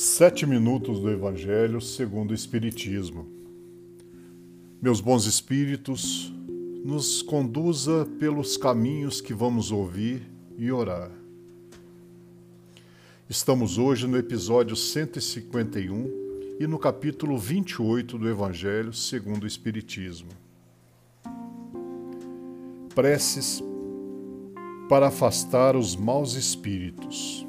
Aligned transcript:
Sete 0.00 0.46
minutos 0.46 1.00
do 1.00 1.10
Evangelho 1.10 1.80
segundo 1.80 2.30
o 2.30 2.34
Espiritismo. 2.34 3.26
Meus 4.80 5.00
bons 5.00 5.26
espíritos, 5.26 6.32
nos 6.84 7.20
conduza 7.20 8.06
pelos 8.20 8.56
caminhos 8.56 9.20
que 9.20 9.34
vamos 9.34 9.72
ouvir 9.72 10.22
e 10.56 10.70
orar. 10.70 11.10
Estamos 13.28 13.76
hoje 13.76 14.06
no 14.06 14.16
episódio 14.16 14.76
151 14.76 16.08
e 16.60 16.66
no 16.68 16.78
capítulo 16.78 17.36
28 17.36 18.18
do 18.18 18.28
Evangelho 18.28 18.92
segundo 18.92 19.42
o 19.42 19.46
Espiritismo. 19.48 20.30
Preces 22.94 23.60
para 24.88 25.08
afastar 25.08 25.74
os 25.74 25.96
maus 25.96 26.34
espíritos. 26.34 27.47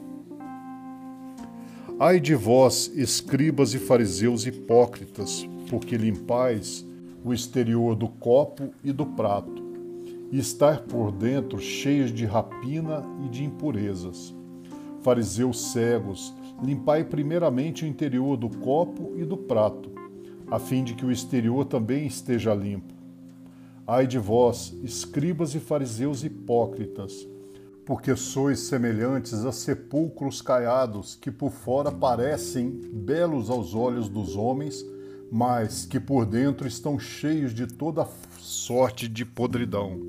Ai 2.01 2.17
de 2.17 2.33
vós, 2.33 2.89
escribas 2.95 3.73
e 3.73 3.77
fariseus 3.77 4.45
hipócritas, 4.45 5.45
porque 5.69 5.97
limpais 5.97 6.87
o 7.25 7.33
exterior 7.33 7.93
do 7.93 8.07
copo 8.07 8.69
e 8.81 8.93
do 8.93 9.05
prato, 9.05 9.61
e 10.31 10.39
estar 10.39 10.83
por 10.83 11.11
dentro 11.11 11.59
cheios 11.59 12.09
de 12.13 12.25
rapina 12.25 13.05
e 13.25 13.27
de 13.27 13.43
impurezas. 13.43 14.33
Fariseus 15.01 15.73
cegos, 15.73 16.33
limpai 16.63 17.03
primeiramente 17.03 17.83
o 17.83 17.87
interior 17.87 18.37
do 18.37 18.47
copo 18.47 19.11
e 19.17 19.25
do 19.25 19.35
prato, 19.35 19.91
a 20.49 20.57
fim 20.57 20.85
de 20.85 20.93
que 20.93 21.05
o 21.05 21.11
exterior 21.11 21.65
também 21.65 22.07
esteja 22.07 22.55
limpo. 22.55 22.93
Ai 23.85 24.07
de 24.07 24.17
vós, 24.17 24.73
escribas 24.85 25.53
e 25.53 25.59
fariseus 25.59 26.23
hipócritas, 26.23 27.27
porque 27.89 28.15
sois 28.15 28.59
semelhantes 28.59 29.43
a 29.43 29.51
sepulcros 29.51 30.43
caiados, 30.43 31.15
que 31.15 31.31
por 31.31 31.49
fora 31.49 31.91
parecem 31.91 32.69
belos 32.69 33.49
aos 33.49 33.73
olhos 33.73 34.07
dos 34.07 34.35
homens, 34.35 34.85
mas 35.31 35.87
que 35.87 35.99
por 35.99 36.23
dentro 36.23 36.67
estão 36.67 36.99
cheios 36.99 37.51
de 37.51 37.65
toda 37.65 38.07
sorte 38.37 39.07
de 39.07 39.25
podridão. 39.25 39.99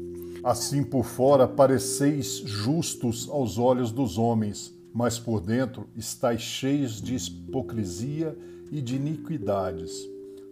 Assim 0.44 0.84
por 0.84 1.06
fora 1.06 1.48
pareceis 1.48 2.42
justos 2.44 3.26
aos 3.30 3.56
olhos 3.56 3.90
dos 3.90 4.18
homens, 4.18 4.74
mas 4.92 5.18
por 5.18 5.40
dentro 5.40 5.88
estáis 5.96 6.42
cheios 6.42 7.00
de 7.00 7.16
hipocrisia 7.16 8.36
e 8.70 8.82
de 8.82 8.96
iniquidades. 8.96 9.90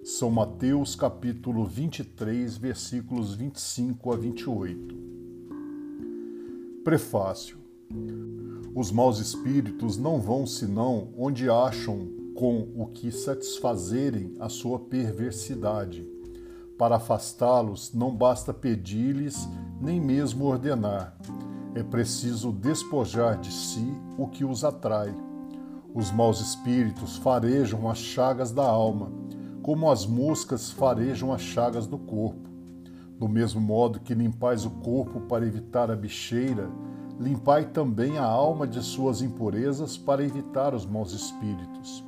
São 0.03 0.31
Mateus 0.31 0.97
capítulo 0.97 1.67
23, 1.67 2.57
versículos 2.57 3.35
25 3.35 4.15
a 4.15 4.17
28. 4.17 5.08
Prefácio. 6.85 7.59
Os 8.75 8.91
maus 8.91 9.19
espíritos 9.19 9.99
não 9.99 10.21
vão 10.21 10.47
senão 10.47 11.09
onde 11.19 11.51
acham 11.51 12.09
com 12.35 12.69
o 12.77 12.87
que 12.87 13.11
satisfazerem 13.11 14.35
a 14.39 14.49
sua 14.49 14.79
perversidade. 14.79 16.07
Para 16.79 16.97
afastá-los, 16.97 17.93
não 17.93 18.15
basta 18.15 18.55
pedir-lhes, 18.55 19.49
nem 19.81 20.01
mesmo 20.01 20.45
ordenar. 20.45 21.19
É 21.75 21.83
preciso 21.83 22.53
despojar 22.53 23.39
de 23.41 23.53
si 23.53 23.93
o 24.17 24.29
que 24.29 24.45
os 24.45 24.65
atrai. 24.65 25.13
Os 25.93 26.13
maus 26.13 26.41
espíritos 26.41 27.17
farejam 27.17 27.91
as 27.91 27.99
chagas 27.99 28.53
da 28.53 28.65
alma, 28.65 29.11
como 29.63 29.91
as 29.91 30.07
moscas 30.07 30.71
farejam 30.71 31.33
as 31.33 31.43
chagas 31.43 31.87
do 31.87 31.99
corpo. 31.99 32.48
Do 33.19 33.29
mesmo 33.29 33.61
modo 33.61 33.99
que 33.99 34.15
limpais 34.15 34.65
o 34.65 34.71
corpo 34.71 35.21
para 35.23 35.45
evitar 35.45 35.91
a 35.91 35.97
bicheira, 35.97 36.71
limpai 37.19 37.65
também 37.67 38.17
a 38.17 38.25
alma 38.25 38.67
de 38.67 38.81
suas 38.81 39.21
impurezas 39.21 39.97
para 39.99 40.25
evitar 40.25 40.73
os 40.73 40.87
maus 40.87 41.13
espíritos. 41.13 42.05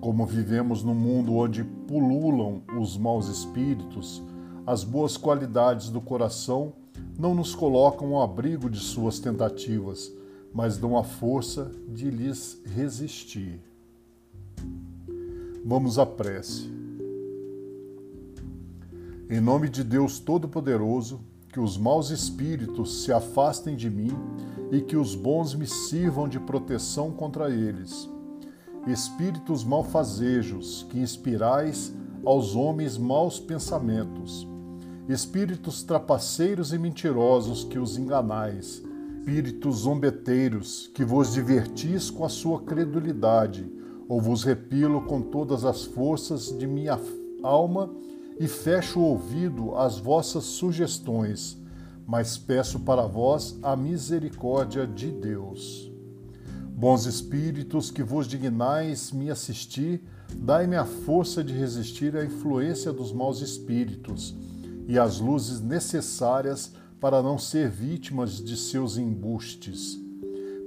Como 0.00 0.24
vivemos 0.24 0.82
num 0.82 0.94
mundo 0.94 1.34
onde 1.34 1.62
pululam 1.62 2.62
os 2.80 2.96
maus 2.96 3.28
espíritos, 3.28 4.22
as 4.66 4.82
boas 4.82 5.16
qualidades 5.16 5.90
do 5.90 6.00
coração 6.00 6.72
não 7.18 7.34
nos 7.34 7.54
colocam 7.54 8.16
ao 8.16 8.22
abrigo 8.22 8.70
de 8.70 8.78
suas 8.78 9.18
tentativas, 9.18 10.10
mas 10.52 10.78
dão 10.78 10.96
a 10.96 11.04
força 11.04 11.70
de 11.88 12.10
lhes 12.10 12.60
resistir. 12.64 13.60
Vamos 15.64 15.98
à 15.98 16.06
prece. 16.06 16.81
Em 19.32 19.40
nome 19.40 19.70
de 19.70 19.82
Deus 19.82 20.18
Todo-Poderoso, 20.18 21.18
que 21.50 21.58
os 21.58 21.78
maus 21.78 22.10
espíritos 22.10 23.02
se 23.02 23.10
afastem 23.10 23.74
de 23.74 23.88
mim 23.88 24.10
e 24.70 24.82
que 24.82 24.94
os 24.94 25.14
bons 25.14 25.54
me 25.54 25.66
sirvam 25.66 26.28
de 26.28 26.38
proteção 26.38 27.10
contra 27.10 27.48
eles. 27.48 28.06
Espíritos 28.86 29.64
malfazejos, 29.64 30.86
que 30.90 30.98
inspirais 30.98 31.94
aos 32.26 32.54
homens 32.54 32.98
maus 32.98 33.40
pensamentos. 33.40 34.46
Espíritos 35.08 35.82
trapaceiros 35.82 36.74
e 36.74 36.78
mentirosos, 36.78 37.64
que 37.64 37.78
os 37.78 37.96
enganais. 37.96 38.82
Espíritos 39.20 39.76
zombeteiros, 39.76 40.90
que 40.92 41.06
vos 41.06 41.32
divertis 41.32 42.10
com 42.10 42.26
a 42.26 42.28
sua 42.28 42.60
credulidade, 42.60 43.66
ou 44.06 44.20
vos 44.20 44.44
repilo 44.44 45.00
com 45.00 45.22
todas 45.22 45.64
as 45.64 45.84
forças 45.84 46.54
de 46.58 46.66
minha 46.66 47.00
alma 47.42 47.88
e 48.42 48.48
fecho 48.48 48.98
o 48.98 49.04
ouvido 49.04 49.76
às 49.76 50.00
vossas 50.00 50.42
sugestões, 50.42 51.56
mas 52.04 52.36
peço 52.36 52.80
para 52.80 53.06
vós 53.06 53.56
a 53.62 53.76
misericórdia 53.76 54.84
de 54.84 55.12
Deus. 55.12 55.88
Bons 56.74 57.06
espíritos 57.06 57.88
que 57.88 58.02
vos 58.02 58.26
dignais 58.26 59.12
me 59.12 59.30
assistir, 59.30 60.02
dai-me 60.34 60.74
a 60.74 60.84
força 60.84 61.44
de 61.44 61.52
resistir 61.52 62.16
à 62.16 62.24
influência 62.24 62.92
dos 62.92 63.12
maus 63.12 63.40
espíritos 63.40 64.34
e 64.88 64.98
as 64.98 65.20
luzes 65.20 65.60
necessárias 65.60 66.72
para 66.98 67.22
não 67.22 67.38
ser 67.38 67.70
vítimas 67.70 68.42
de 68.42 68.56
seus 68.56 68.98
embustes. 68.98 69.96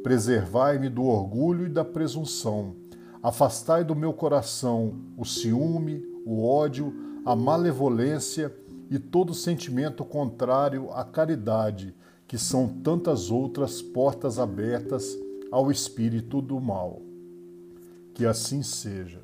Preservai-me 0.02 0.88
do 0.88 1.04
orgulho 1.04 1.66
e 1.66 1.70
da 1.70 1.84
presunção. 1.84 2.74
Afastai 3.22 3.84
do 3.84 3.94
meu 3.94 4.14
coração 4.14 4.94
o 5.18 5.26
ciúme, 5.26 6.02
o 6.26 6.48
ódio, 6.48 7.04
a 7.26 7.36
malevolência 7.36 8.56
e 8.90 9.00
todo 9.00 9.34
sentimento 9.34 10.06
contrário 10.06 10.92
à 10.92 11.04
caridade, 11.04 11.96
que 12.28 12.38
são 12.38 12.68
tantas 12.68 13.32
outras 13.32 13.82
portas 13.82 14.38
abertas 14.38 15.18
ao 15.52 15.72
espírito 15.72 16.40
do 16.40 16.62
mal. 16.62 17.02
Que 18.14 18.26
assim 18.28 18.62
seja. 18.62 19.22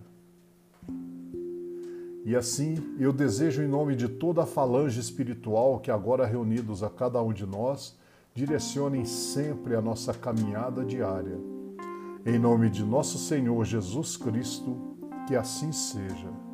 E 2.25 2.35
assim 2.35 2.77
eu 2.99 3.13
desejo, 3.13 3.61
em 3.61 3.67
nome 3.67 3.95
de 3.95 4.07
toda 4.07 4.43
a 4.43 4.47
falange 4.47 4.99
espiritual 4.99 5.79
que 5.79 5.91
agora 5.91 6.25
reunidos 6.25 6.81
a 6.81 6.89
cada 6.89 7.21
um 7.21 7.31
de 7.31 7.45
nós, 7.45 7.95
direcionem 8.33 9.05
sempre 9.05 9.75
a 9.75 9.81
nossa 9.81 10.11
caminhada 10.13 10.83
diária. 10.83 11.37
Em 12.25 12.39
nome 12.39 12.69
de 12.69 12.83
nosso 12.83 13.17
Senhor 13.19 13.63
Jesus 13.63 14.17
Cristo, 14.17 14.75
que 15.27 15.35
assim 15.35 15.71
seja. 15.71 16.50